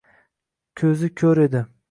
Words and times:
Koʻzi 0.81 1.11
koʻr 1.23 1.45
edi. 1.47 1.65